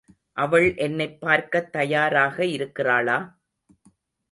அவள் 0.33 0.75
என்னைப் 0.75 1.21
பார்க்கத் 1.21 1.71
தயாராக 1.71 2.45
இருக்கிறாளா? 2.45 3.17